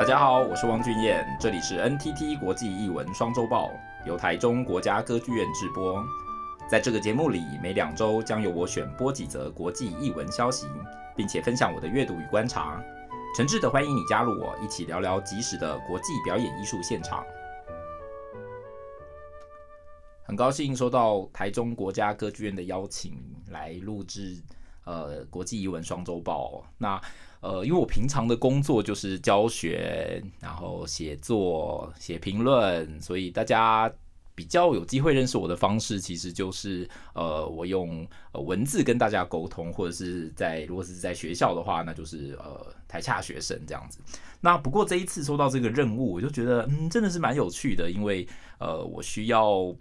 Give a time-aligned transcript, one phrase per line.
[0.00, 3.70] 大家好，我是汪俊彦，这里是 NTT 国际艺文双周报，
[4.06, 6.02] 由台中国家歌剧院制播。
[6.66, 10.66] 在这个节目里，每两周将由我选播几则国际艺文消息，
[11.14, 12.82] 并且分享我的阅读与观察。
[13.36, 17.22] 诚挚的欢迎你加入我，一起聊聊即时的国际表演艺术现场。
[20.22, 24.42] 很高兴收到台中国家歌剧院的邀请，来录制
[24.84, 26.64] 呃国际艺文双周报。
[26.78, 27.00] 那
[27.40, 33.90] 呃，因为我平常的工作就是教学，然后写作、写评论，所以大家
[34.34, 44.00] 比较有机会认识我的方式，其实就是呃，我用文字跟大家沟通，或者是在如果是在学校的话，那就是呃台下学生这样子。
[44.42, 48.28] 那不过这一次收到这个任务，我就觉得嗯，真的是蛮有趣的，因为
[48.58, 49.74] 呃，我需要。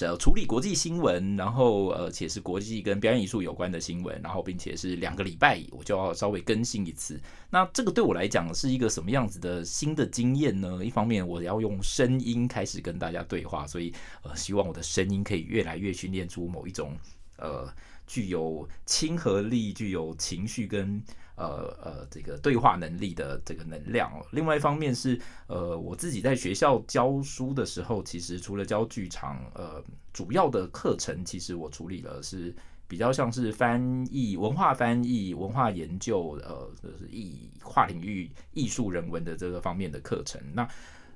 [0.00, 7.20] 呃，处理国际新闻，然后呃，且是国际跟表演艺术有关的新闻，然后并且是两个礼拜我就要稍微更新一次。
[7.50, 10.84] 那这个对我来讲是一个什么样子的新的经验呢？
[10.84, 16.96] 一方面我要用声音开始跟大家对话，所以呃，希望我的声音可以越来越训练出某一种
[17.38, 17.72] 呃
[18.08, 21.00] 具有亲和力、具有情绪跟。
[21.36, 24.10] 呃呃，这个对话能力的这个能量。
[24.32, 32.54] 另外一方面是，呃，我自己在学校教书的时候，其实除了教剧场，呃，主要的课程其实我处理了是
[32.88, 40.40] 比较像是翻译、文化翻译、文化研究，呃，就是艺跨领域艺术人文的这个方面的课程。
[40.54, 40.66] 那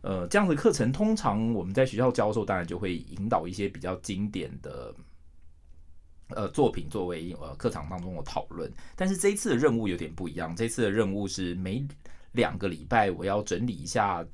[0.02, 4.94] 呃，这样的课程通常我们在学校教授，当然就会引导一些比较经典的。
[6.34, 10.54] 呃，作品作为呃课堂当中的讨论，但是这一次的任务有点不一样。
[10.54, 11.86] 这次的任务是每
[12.32, 14.24] 两个礼拜我要整理一下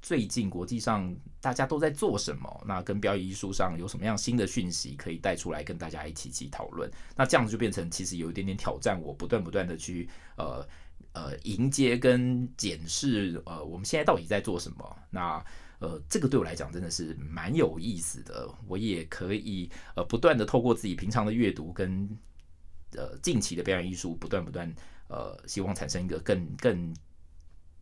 [0.00, 6.90] 最近国际上大家都在做什么，那跟表演艺术上有什么样新的讯息可以带出来跟大家一起去讨论。
[7.16, 10.66] 那这样子就变成其实有一点点挑战，我不断不断的去呃
[11.12, 14.96] 呃迎接跟检视呃我们现在到底在做什么。
[15.10, 15.44] 那
[15.82, 18.48] 呃，这个对我来讲真的是蛮有意思的。
[18.68, 22.08] 我也可以呃，不断的透过自己平常的阅读跟
[22.96, 24.72] 呃近期的表演艺术，不断不断
[25.08, 26.94] 呃，希望产生一个更更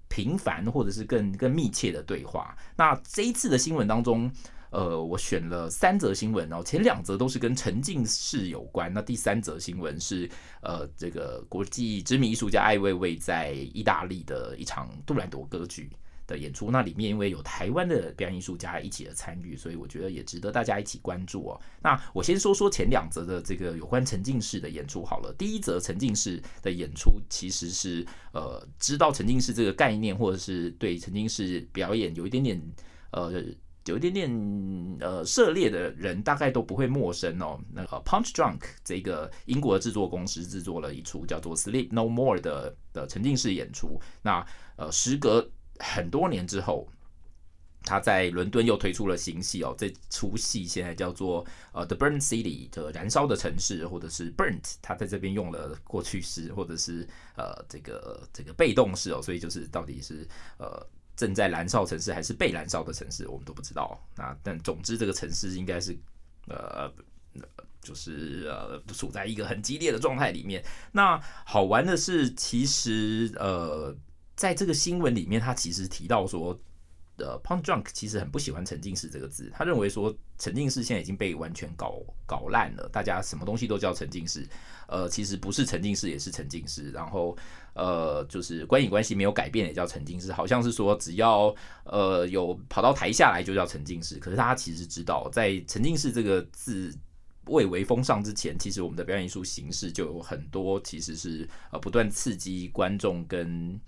[0.09, 2.57] 频繁或者是更更密切的对话。
[2.75, 4.33] 那这一次的新闻当中，
[4.71, 8.91] 呃，我选了三则新闻哦，前两则都是跟沉浸式有关。
[8.95, 10.27] 那第三则新闻是
[10.63, 15.91] 呃，这个国际知名艺术家艾未未在意大利的一场杜兰朵歌剧
[16.31, 21.61] 的演出，那里面因为有台湾的表演艺术家一起的参与，所以我觉得也值得大家一起关注哦。
[21.83, 25.35] 那我先说说前两则的这个有关沉浸式的演出好了。
[25.37, 32.63] 第一则沉浸式的演出其实是呃，知道沉浸式这个概念，或者是对沉浸式表演有一点点
[33.11, 33.43] 呃，
[33.87, 37.59] 有一点点呃涉猎的人，大概都不会陌生哦。
[37.73, 44.01] 那个 Punch Drunk 这个英国制作公司制作了一出叫做 Sleep No More 的的沉浸式演出。
[44.23, 44.47] 那
[44.77, 46.87] 呃，时隔很多年之后，
[47.83, 49.75] 他在伦敦又推出了新戏哦。
[49.79, 59.23] 这出戏现在叫做呃《The Burn City》的燃烧的城市，或者是 Burnt，他在这边用了过去式，或者是呃这个这个被动式哦。
[59.23, 60.87] 所以就是到底是呃
[61.17, 63.99] 正在燃烧城市，还是被燃烧的城市，我们都不知道。
[64.15, 65.97] 那但总之这个城市应该是
[66.49, 66.93] 呃
[67.81, 70.63] 就是呃处在一个很激烈的状态里面。
[70.93, 73.97] 那好玩的是，其实呃。
[74.41, 76.59] 在这个新闻里面，他其实提到说，
[77.19, 79.53] 呃，Punch Drunk 其实很不喜欢沉浸式这个字。
[79.53, 84.49] 他认为说，沉浸式现在已经被完全搞搞烂了，大家什么东西都叫沉浸式。
[84.89, 86.91] 呃，其实不是沉浸式也是沉浸式。
[86.91, 87.37] 然后，
[87.75, 90.33] 呃，就是观影关系没有改变也叫沉浸式。
[90.33, 94.17] 好像是说，只要呃有跑到台下来就叫沉浸式。
[94.17, 96.91] 可是大家其实知道，在沉浸式这个字
[97.49, 103.79] 未为风尚之前，其实我们的表演艺术形式就有很多其实是呃不断刺激观众跟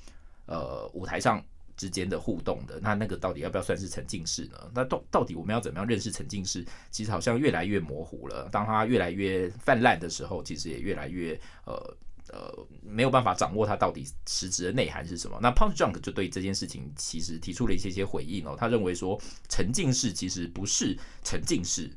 [0.47, 1.42] 呃，舞台上
[1.76, 4.70] 之间的互动的，那那个到底要不要算是沉浸式呢？
[4.75, 6.64] 那到到底我们要怎么样认识沉浸式？
[6.91, 8.48] 其实好像越来越模糊了。
[8.52, 11.75] 当它越来越泛滥的时候，其实也越来越呃
[12.28, 15.38] 呃没有办法掌握它到底实质的内涵是什么。
[15.40, 18.55] 那 Punch Drunk 就对这件事情其实提出了一些些回应哦。
[18.58, 21.90] 他认为说，沉浸式其实不是沉浸式，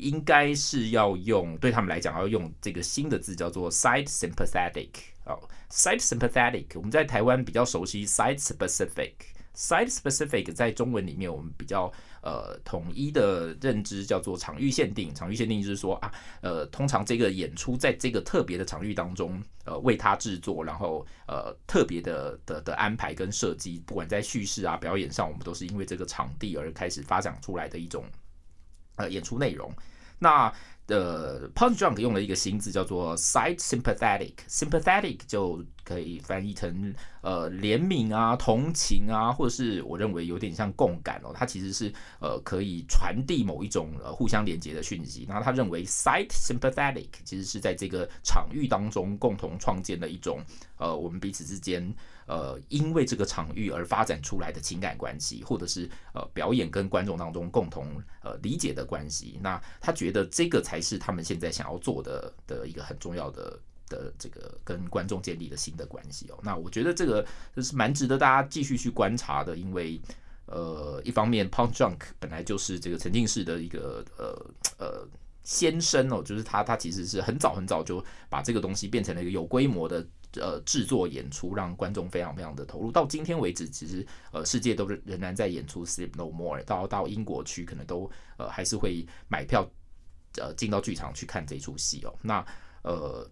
[0.00, 4.88] 应该是要用对他们来讲要用这个新的字叫做 site sympathetic。
[5.26, 5.38] 哦
[5.70, 11.92] ，site sympathetic，我们在台湾比较熟悉 site specific，site specific 在中文里面我们比较
[12.22, 15.14] 呃统一的认知叫做场域限定。
[15.14, 16.10] 场域限定就是说啊，
[16.40, 28.04] 呃，通常这个演出在这个特别的场域当中，呃，为它制作，然后呃特别的的的安排跟设计，不管在叙事啊表演上，我们都是因为这个场地而开始发展出来的一种
[29.00, 29.72] 呃演出内容。
[30.18, 30.52] 那
[30.88, 36.92] 呃，Punch Drunk 用了一个新字叫做 “sight sympathetic，sympathetic 就可以翻译成
[37.22, 41.32] 呃怜悯啊、同情啊，或者是我认为有点像共感哦。
[41.32, 45.24] 它其实是呃可以传递某一种呃互相连接的讯息。
[45.28, 50.44] 然后他认为 “sight sympathetic 其实是在这个场域当中共同创建的一种
[50.76, 51.94] 呃我们彼此之间
[52.30, 59.38] 呃因为这个场域而发展出来的情感关系，或者是呃表演跟观众当中共同呃理解的关系。
[59.42, 63.58] 那他觉得这个才是他们现在想要做的的一个很重要的。
[63.90, 70.00] 的这个跟观众建立的新的关系哦，那我觉得这个就是蛮值得大家继续去观察的，因为
[70.46, 74.26] 呃，一方面 Punk Junk 本来就是这个沉浸式的一个呃
[74.78, 75.08] 呃
[75.42, 80.06] 先声哦，就是他他其实是很早很早就把这个东西变成了一个有规模的
[80.36, 82.92] 呃制作演出，让观众非常非常的投入。
[82.92, 89.68] 到今天为止，其实呃世界都是仍然在演出 Sleep No More，到到英国去可能都呃还是会买票
[90.36, 92.14] 呃进到剧场去看这出戏哦。
[92.22, 92.44] 那
[92.82, 93.30] 呃。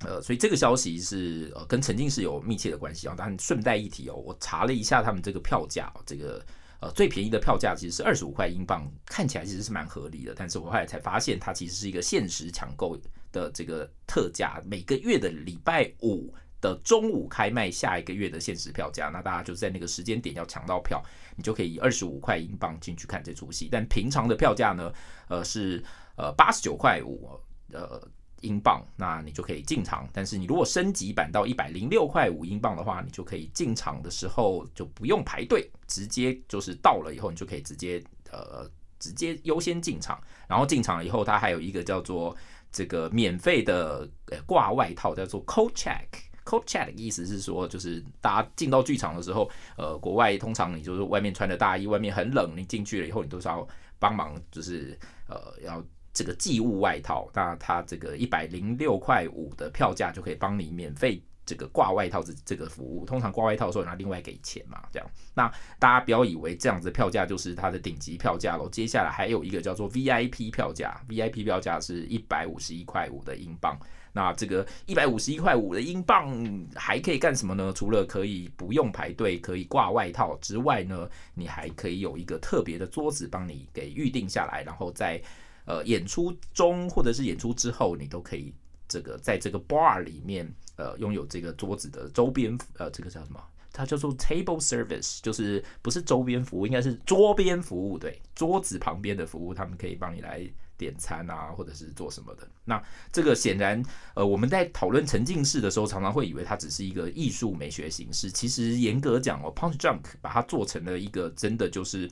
[0.00, 3.14] 呃，所以这个消息是呃跟沉浸式有密切的关系啊。
[3.16, 6.44] 但顺带一提哦，我查了一下他们这个票价，这个
[6.80, 10.34] 呃最便宜的票价其实是二十五块英镑，看起来其实是蛮合理的。
[10.36, 12.98] 但是我后来才发现，它其实是一个限时抢购
[13.34, 19.10] 的这个特价，每个月的礼拜五的中午开卖，下一个月的限时票价。
[19.10, 21.02] 那大家就在那个时间点要抢到票，
[21.36, 23.68] 你就可以以二十五块英镑进去看这出戏。
[23.70, 24.92] 但平常的票价呢，
[25.28, 25.82] 呃是
[26.16, 27.28] 呃八十九块五，
[27.72, 28.00] 呃。
[28.40, 30.06] 英镑，那你就可以进场。
[30.12, 40.22] 但是你如果升级版到一百零六块五英镑的话，你就可以进场的时候就不用排队，直接就是到了以后，你就可以直接呃直接优先进场。
[40.46, 42.36] 然后进场了以后，它还有一个叫做
[42.74, 46.04] 这个免费的呃挂外套，叫做 coat check。
[46.44, 49.48] coat check 的意思是说，就是大家进到剧场的时候，
[49.78, 53.66] 呃，国外通常你就是外面穿着大衣，外面很冷，你进去了以后，你都是要
[53.98, 54.98] 帮忙，就是
[55.28, 55.82] 呃要。
[56.16, 63.04] 这个寄物外套，那它这个一百零六块五的票价就可以帮你免费这个挂外套这这个服务。
[63.04, 65.10] 通常挂外套的时候，拿另外给钱嘛，这样。
[65.34, 68.68] 那大家不要以为这样子票价就是它的顶级票价喽。
[68.68, 73.78] 接下来还有一个叫做 VIP 票价，VIP 票价是一百五十一块五的英镑。
[74.12, 77.72] 那这个一百五十一块五的英镑还可以干什么呢？
[77.74, 85.20] 除了可以不用排队，可以挂外套之外呢，你还可以有一个特别的桌子帮你给预定下来，然后在。
[85.66, 88.52] 呃，演出中或者是演出之后，你都可以
[88.94, 93.42] 这个在这个 bar 里面，呃，拥有这个桌子的周边，呃，这个叫什么？
[93.72, 100.48] 它叫做 table service，就是不是周边服务，应该是桌边服务，对，桌子旁边的服务，他们可以帮你来
[100.78, 102.48] 点餐啊，或者是做什么的。
[102.64, 102.80] 那
[103.10, 103.82] 这个显然，
[104.14, 108.30] 呃，我们在讨论沉浸式的时候，常常会以为它只是一个艺术美学形式。
[108.30, 112.08] 其实严格讲哦，Punch Junk 把它做成了一个真的就是。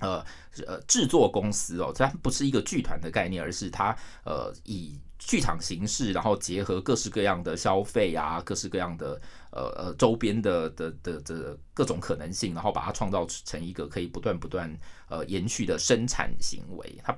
[0.00, 0.24] 呃
[0.64, 3.90] 呃，制作公司哦，它不是一个剧团的概念，而是它
[4.24, 9.20] 呃以剧场形式，然后结合各式各样的消费啊，各式各样的
[9.50, 14.72] 呃呃周边的的的的各种可能性，然后把它创造成一个可以不断不断
[15.08, 16.98] 呃延续的生产行为。
[17.02, 17.16] 它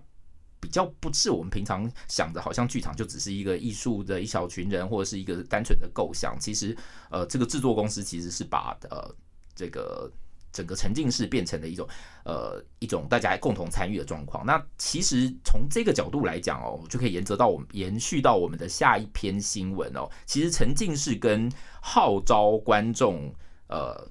[0.60, 6.36] 比较不是我们平常想的，好像剧场就只是一个艺术的一小群人，或者是一个单纯的构想。
[6.40, 6.76] 其实
[7.10, 9.14] 呃，这个制作公司其实是把呃
[9.54, 10.10] 这个。
[10.52, 11.88] 整个沉浸式变成了一种，
[12.24, 14.44] 呃，一种大家共同参与的状况。
[14.44, 20.08] 那其实从这个角度来讲哦，就可以延续到我们延续到我们的下一篇新闻哦。
[20.26, 21.50] 其实沉浸式跟
[21.80, 23.32] 号召观众，
[23.68, 24.08] 呃，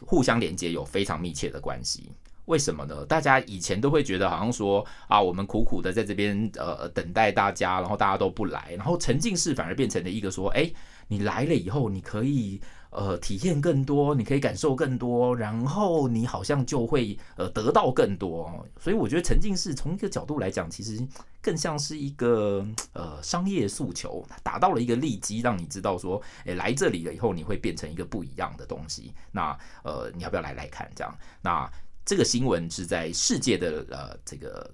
[0.00, 2.12] 互相连接有非常密切的关系。
[2.46, 3.04] 为什么呢？
[3.06, 10.70] 大家以前都会觉得好像说啊，我们苦苦的在这边呃等待大家，然后大家都不来，然后沉浸式反而变成了一个说，哎，
[11.08, 12.60] 你来了以后，你可以。
[12.92, 18.66] 呃，体验更多，你可以感受更多，然后你好像就会呃得到更多。
[18.78, 21.02] 所以我觉得沉浸式从一个角度来讲，其实
[21.40, 29.14] 更像是一个呃商业诉求，达到了一个利基，让你知道说，诶，来这里了以后你会变成一个不一样的东西。
[29.30, 31.18] 那呃，你要不要来来看这样？
[31.40, 31.66] 那
[32.04, 34.70] 这个新闻是在世界的呃这个。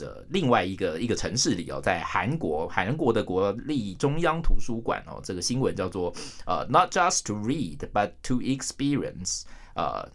[0.00, 6.12] 的另外一个一个城市里哦，在韩国，韩国的国立中央图书馆哦，这个新闻叫做
[6.46, 9.42] 呃，Not just to read, but to experience，
[9.76, 10.10] 呃，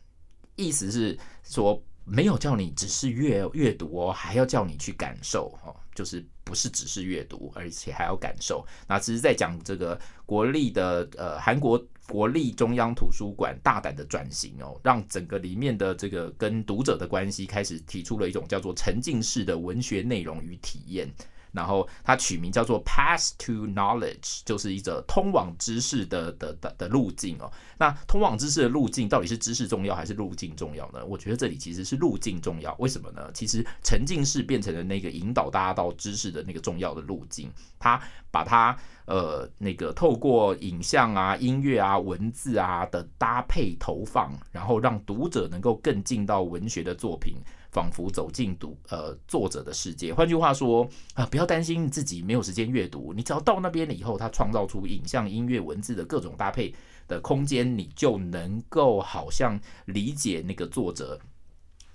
[0.58, 6.25] 意思是说没有叫你只是阅阅读哦，还要叫你去感受哦，就是。
[6.46, 8.63] 不是只是阅读，而且还要感受。
[8.88, 21.12] 那只是在讲这个国立的呃韩国国立中央图书馆大胆的转型哦，让整个里面的这个跟读者的关系开始提出了一种叫做沉浸式的文学内容与体验。
[21.56, 27.52] 然后它取名叫做 Path to Knowledge，就是一个通往知识的的的的路径哦。
[27.78, 31.06] 那通往知识的路径到底是知识重要还是路径重要呢？
[31.06, 32.76] 我觉得这里其实是路径重要。
[32.80, 33.32] 为什么呢？
[33.34, 37.52] 其实沉浸式变成了那个引导大家到知识的那个重要的路径。
[37.80, 47.36] 它把它呃那个透过影像啊、音乐啊、文字啊的搭配投放，然后让读者能够更进到文学的作品。
[47.75, 50.13] 仿佛走进读呃作者的世界。
[50.13, 56.74] 换句话说啊、不要担心自己没有时间阅读，你只要到那边了以后，他创造出影像、音乐、文字的各种搭配
[57.05, 61.20] 的空间，你就能够好像理解那个作者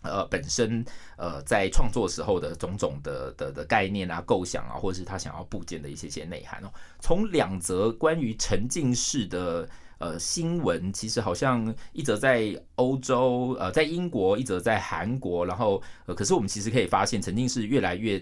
[0.03, 0.85] 呃本身
[1.17, 6.69] 呃在创作时候的种种的的的概念啊、构想啊，或者是他想要部件的一些些内涵哦。
[7.01, 9.67] 从两则关于沉浸式的。
[10.01, 18.19] 呃，新闻其实好像一则在欧洲，呃，在英国，一则在韩国，然后呃，可是我们其实可以发现，沉浸式越来越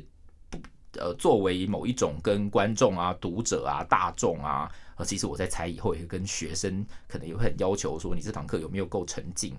[0.50, 0.58] 不
[0.98, 9.54] 呃，作为某一种跟观众啊、读者啊、大众啊，呃，其实我在猜以后也会跟学生可能也会很要求说，你这堂课有没有够沉浸？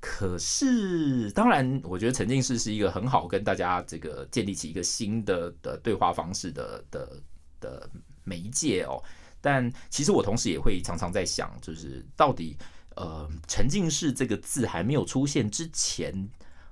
[0.00, 7.22] 可是当然，我觉得沉浸式是一个很好跟大家这个建立起一个新的的对话方式的的
[7.60, 7.88] 的
[8.24, 9.00] 媒介哦。
[9.40, 12.56] 但其实我同时也会常常在想，就是到底，
[12.96, 16.28] 呃，沉浸式这个字还没有出现之前，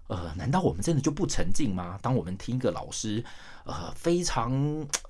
[0.09, 1.99] 呃，难道我们真的就不沉浸吗？
[2.03, 3.25] 当我们听一个老师，
[3.65, 4.53] 呃，非常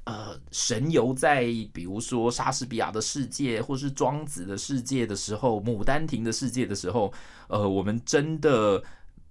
[0.04, 7.12] 呃神游在，比如说莎士比亚的世界，或是庄子的世界的时候，牡丹亭的世界的时候，
[7.48, 8.82] 呃，我们真的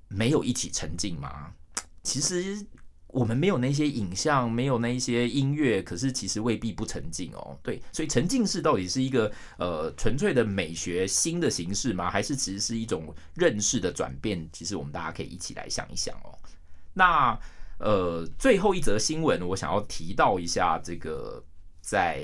[0.08, 1.52] 没有一起沉浸吗？
[2.04, 2.66] 其实。
[3.18, 7.58] 我们没有那些影像，没有那一些音乐，可是其实未必不沉浸哦。
[7.64, 12.12] 对，所以沉浸式到底是一个呃纯粹的美学新的形式吗？
[12.12, 14.48] 还是其实是一种认识的转变？
[14.54, 16.38] 其实我们大家可以一起来想一想哦。
[16.94, 17.36] 那
[17.80, 21.44] 呃最后一则新闻，我想要提到一下这个
[21.82, 22.24] 在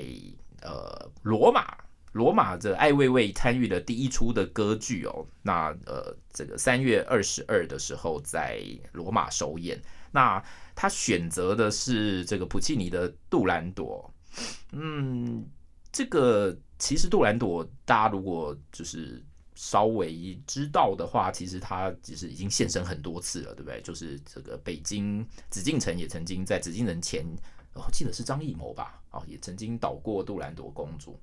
[0.62, 1.76] 呃罗马，
[2.14, 5.26] 罗马的艾未未参与了第一出的歌剧哦。
[5.42, 9.80] 那呃这个三月二十二的时候在罗马首演。
[10.12, 10.42] 那
[10.76, 14.08] 他选择的是这个普契尼的《杜兰朵》。
[14.70, 15.44] 嗯，
[15.90, 19.20] 这个其实《杜兰朵》，大家如果就是
[19.56, 23.80] 稍微知道的话，其实他其实已经现身很多次了，对不对？
[23.82, 27.24] 就是这个北京紫禁城也曾经在紫禁城前，
[27.74, 31.18] 哦、记得是张艺谋吧，哦，也曾经导过杜兰朵公主。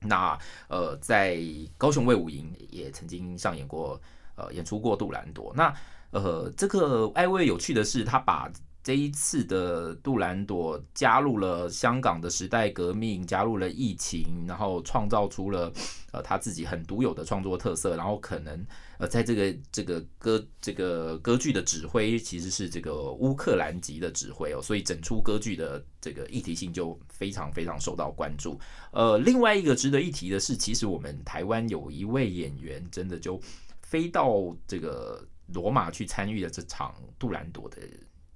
[0.00, 0.38] 那
[0.68, 1.38] 呃，在
[1.76, 4.00] 高雄卫武营也曾经上演过，
[4.34, 5.52] 呃，演出过杜兰朵。
[5.54, 5.74] 那
[6.10, 8.50] 呃，这个艾薇有趣的是，他把
[8.90, 15.72] 这一次的杜兰朵加入了香港的时代革命，加入了疫情，然后创造出了
[16.10, 18.66] 呃他自己很独有的创作特色，然后可能
[18.98, 28.58] 呃在这个这个歌这个歌剧的指挥其实是这个乌克兰籍的指挥哦，所以整出歌剧的这个议题性就非常非常受到关注。
[28.90, 33.40] 呃，另外一个值得一提的是，其实我们台湾有一位演员真的就
[33.82, 35.24] 飞到这个。
[35.52, 37.78] 罗马去参与了这场杜兰朵的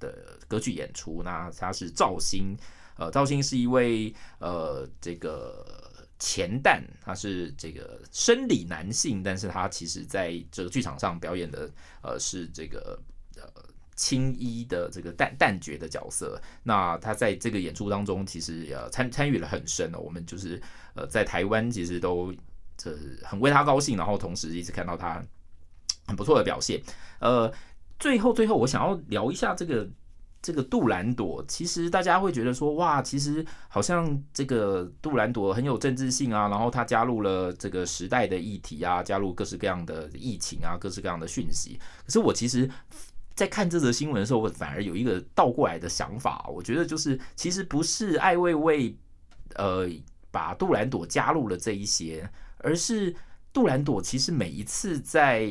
[0.04, 2.56] 的歌剧演出，那他是赵鑫，
[2.99, 5.64] 呃，赵鑫是一位呃这个
[6.18, 11.70] 前旦，他是这个生理男性，但是他其实在这个剧场上表演的
[12.02, 12.99] 呃是这个
[13.37, 13.42] 呃
[13.96, 20.61] 青衣的这个旦旦角的角色，那他在这个演出当中其实呃参参与了很深哦，我们就是
[20.94, 22.34] 呃在台湾其实都
[22.76, 25.25] 这很为他高兴，然后同时一直看到他。
[26.06, 26.78] 很不错的表现，
[27.18, 27.50] 呃，
[28.04, 29.88] 最后最后我想要聊一下这个
[30.42, 31.42] 这个杜兰朵。
[31.49, 41.80] 其实大家会觉得说，哇，其实好像这个杜兰朵很有政治性啊，然后他加入了这个时代的议题啊，加入各式各样的疫情啊，各式各样的讯息。
[42.04, 42.68] 可是我其实，
[43.34, 48.94] 在看这则新闻的时候，我反而有一个倒过来的想法，我觉得就是其实不是艾未未
[49.54, 49.88] 呃
[50.30, 53.16] 把杜兰朵加入了这一些，而是
[53.50, 55.49] 杜兰朵其实每一次在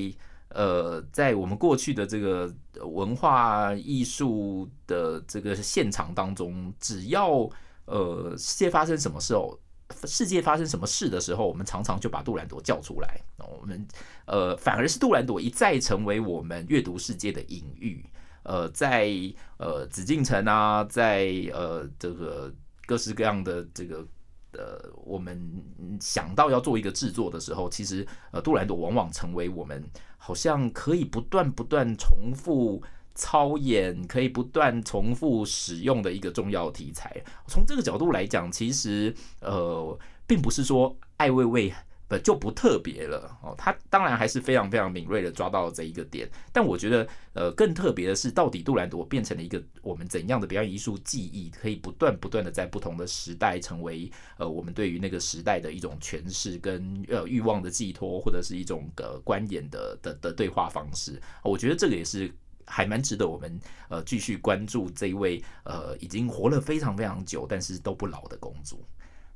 [0.53, 2.53] 呃，在我们过去的这个
[2.85, 7.49] 文化艺术的这个现场当中，只要
[7.85, 9.59] 呃世界发生什么时候，
[10.05, 13.19] 世界发生什么事的时候，我们常常就把杜兰朵叫出来。
[13.37, 13.87] 我们
[14.25, 18.05] 呃，反而是杜兰朵一再成为我们阅读世界的隐喻。
[18.43, 19.11] 呃，在
[19.57, 22.53] 呃紫禁城啊，在呃这个
[22.85, 24.05] 各式各样的这个。
[24.53, 25.61] 呃，我们
[25.99, 29.83] 想到要做一个制作的时候，其实呃，杜兰朵往往成为我们
[30.17, 32.81] 好像可以不断不断重复
[33.15, 37.23] 操演，可以不断重复使用的一个重要题材。
[37.47, 41.73] 从这个角度来讲，其实呃，并不是说艾未未
[42.19, 43.55] 就不特别了哦。
[43.57, 61.21] 他当然还是非常非常敏锐的抓到这一个点，但我觉得呃更特别的是，到底杜兰朵变成了一个我们怎样的表演艺术记忆，可以不断不断的在不同的时代成为呃我们对于那个时代的一种诠释跟呃欲望的寄托，或者是一种的观演的的的对话方式。
[61.43, 62.31] 我觉得这个也是
[62.65, 68.85] 还蛮值得我们呃继续关注这一位呃已经活了非常非常久，但是都不老的公主。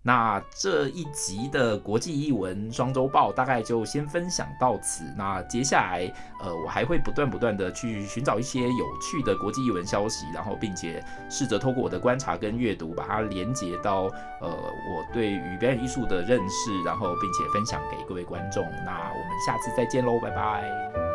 [0.08, 5.04] 那这一集的国际艺文双周报大概就先分享到此。
[5.18, 6.10] 那接下来，
[6.42, 14.04] 呃，我还会不断不断的去寻找一些有趣的国际艺文消息，然后并且试着透过我的观察跟阅读，把它连接到
[14.40, 18.64] 呃我对于表演艺术的认识，然后并且分享给各位观众。
[18.86, 21.07] 那我们下次再见喽，拜拜。